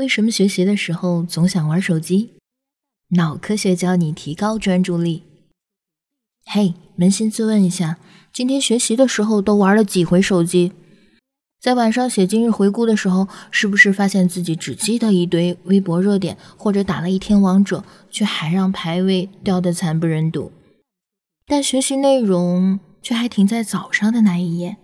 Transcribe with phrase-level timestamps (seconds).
[0.00, 2.30] 为什么学习的时候总想玩手机？
[3.10, 5.24] 脑科学教你提高专注力。
[6.46, 7.98] 嘿，扪心自问一下，
[8.32, 10.72] 今天学习的时候都玩了几回手机？
[11.60, 20.50] 在晚上写今日回顾的时候，是不是发现自己只记得一堆微博热点，或者打了一天王者，却还让排位掉得惨不忍睹？
[21.44, 24.78] 但学习内容却还停在早上的那一页。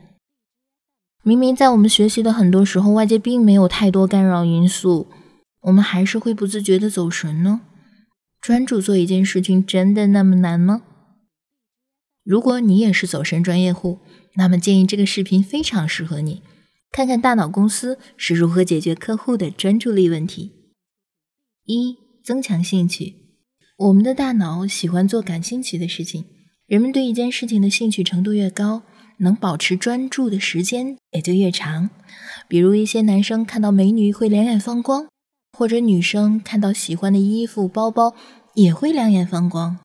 [1.27, 5.09] 明明在我们学习的很多时候，外界并没有太多干扰因素，
[5.63, 7.63] 我们还是会不自觉的走神呢。
[8.41, 10.83] 专注做一件事情真的那么难吗？
[12.23, 13.99] 如果你也是走神专业户，
[14.37, 16.45] 那么建议这个视频非常适合你，
[16.93, 20.53] 看看大脑公司是如何解决客户的专注力问题。
[21.65, 23.17] 一、增强兴趣。
[23.79, 26.27] 我们的大脑喜欢做感兴趣的事情，
[26.69, 28.83] 人们对一件事情的兴趣程度越高。
[29.19, 31.91] 能保持专注的时间也就越长。
[32.49, 35.09] 比如，一些男生看到美女会两眼放光，
[35.57, 38.15] 或者女生看到喜欢的衣服、包包
[38.55, 39.79] 也会两眼放光。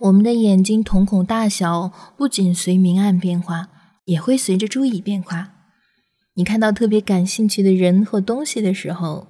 [0.00, 3.68] 我们的眼睛瞳孔大小不仅随明暗变化，
[4.04, 5.52] 也会随着注意变化。
[6.34, 9.28] 你看到特别感兴趣的人或东西的时候，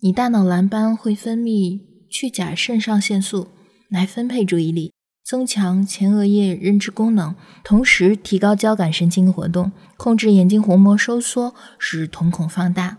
[0.00, 3.48] 你大脑蓝斑会分泌去甲肾上腺素
[3.88, 4.92] 来分配注意力。
[5.28, 12.96] 增强前额叶认知功能，同时提高交感神经活动，控制眼睛虹膜收缩，使瞳孔放大，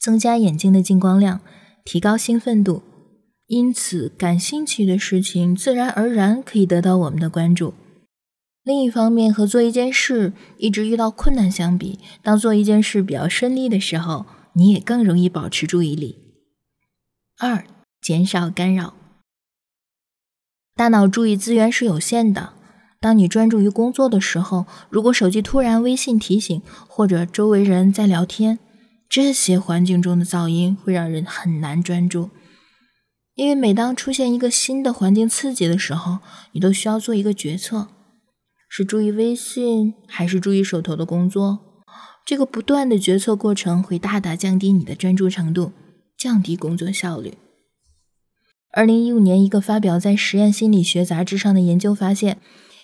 [0.00, 1.42] 增加眼睛的进光量，
[1.84, 2.82] 提高兴奋度。
[3.48, 7.74] 因此，感兴趣的事情自然而然可以得到我们的关注。
[8.64, 16.16] 另一方面，和做一件事一直遇到困难相比，当做一件事比较顺利的时候，你也更容易保持注意力。
[17.38, 17.66] 二，
[18.00, 18.94] 减少干扰。
[20.74, 22.54] 大脑注意资源是有限的。
[22.98, 28.58] 当你专注于工作的时候，如果手机突然微信提醒，或者周围人在聊天，
[29.08, 32.30] 这些环境中的噪音会让人很难专注。
[33.34, 36.18] 因为每当出现一个新的环境刺激的时候，
[36.52, 37.88] 你都需要做一个决策：
[38.68, 41.82] 是注意微信，还是注意手头的工作？
[42.24, 45.72] 这个不断的决策过程会大大降低你的专注程度，
[46.16, 47.34] 降低工作效率。
[48.74, 52.40] 二零一五年，一个发表在《实验心理学杂志》上的研究发现，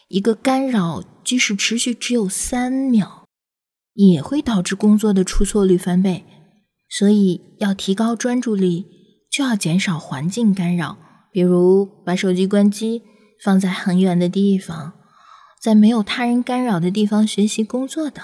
[0.08, 3.24] 一个干扰即使持续只有三秒，
[3.94, 6.26] 也会导致工作的出错率翻倍。
[6.90, 8.84] 所以，要提高专注力，
[9.30, 10.98] 就要减少环境干扰，
[11.32, 13.02] 比如把手机关机，
[13.42, 14.92] 放在很远的地方，
[15.58, 18.22] 在没有他人干扰的地方学习工作等。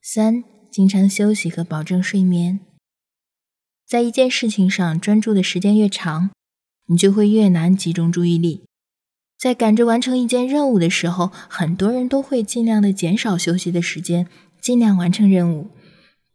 [0.00, 2.60] 三、经常休息和保证睡眠，
[3.84, 6.30] 在一件事情上专注的时间越长。
[6.86, 8.64] 你就会越难集中注意力。
[9.38, 14.28] 在赶着完成一件任务的时候，很多人都会尽量的减少休息的时间，
[14.60, 15.70] 尽量完成任务。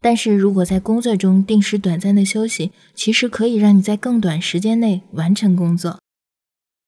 [0.01, 5.99] 但是如果在工作中定时短暂的休息，其实可以让你在更短时间内完成工作，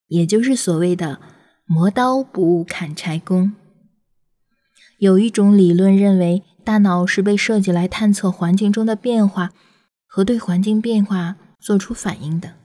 [0.08, 1.19] 也就是所谓的
[1.66, 3.53] “磨刀不误砍柴工”。
[5.00, 9.53] 有一种理论认为，大脑是被设计来探测环境中的变化
[10.06, 12.59] 和对环境变化做出反应的。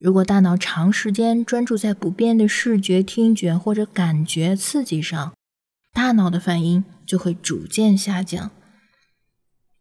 [0.00, 5.34] 如果大脑长时间专注在不变的视觉、听觉或者感觉刺激上，
[5.92, 8.50] 大脑的反应就会逐渐下降。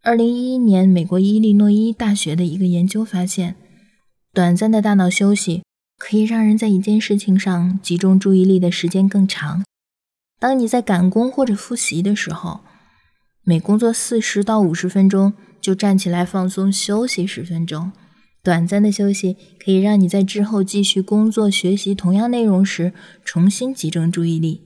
[0.02, 3.56] 二零一一年，美国伊利诺伊大学的一个研究发现，
[4.34, 5.64] 短暂的大脑休息
[5.98, 9.64] 可以让人在一件事情上集中注意力的时间更长。
[10.38, 12.60] 当你在赶工或者复习的时候，
[13.44, 15.32] 每工作四十到五十分钟，
[15.62, 17.94] 就站起来放松休息十分钟。
[18.42, 24.62] 短暂的休息可以让你在之后继续工作、学习同样内容时重新集中注意力。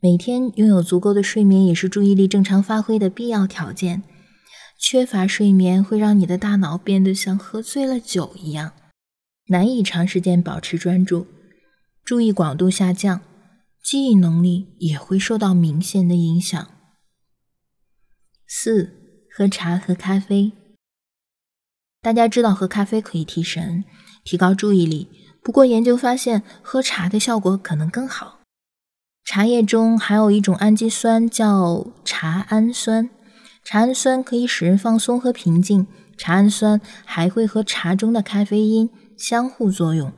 [0.00, 4.02] 每天拥有足够的睡眠也是注意力正常发挥的必要条件。
[4.78, 8.72] 缺乏睡眠会让你的大脑变得像喝醉了酒一样，
[9.48, 11.26] 难以长时间保持专注，
[12.02, 13.20] 注意广度下降，
[13.84, 16.70] 记忆能力也会受到明显的影响。
[18.46, 20.52] 四、喝茶和咖啡。
[22.02, 23.84] 大家知道喝咖啡可以提神、
[24.24, 25.08] 提高注意力，
[25.42, 28.40] 不过研究发现喝茶的效果可能更好。
[29.26, 33.10] 茶叶中含有一种氨基酸叫茶氨酸，
[33.62, 35.86] 茶氨酸可以使人放松和平静。
[36.16, 40.12] 茶氨酸还会和茶中的咖啡因相互作用，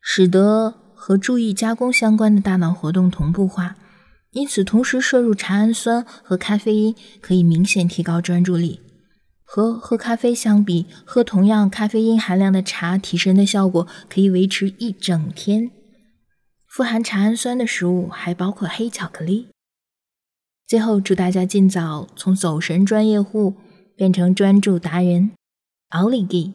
[0.00, 3.76] 使得和注意加工相关的大脑活动同步化。
[4.32, 8.80] 因此，同时摄入茶氨酸和咖啡因可以明显提高专注力。
[9.44, 15.70] 和喝咖啡相比，喝同样咖啡因含量的茶，提神的效果可以维持一整天。
[16.66, 19.48] 富含茶氨酸的食物还包括黑巧克力。
[20.66, 23.54] 最后，祝大家尽早从走神专业户
[23.96, 25.30] 变成专注达人，
[25.90, 26.52] 奥利给！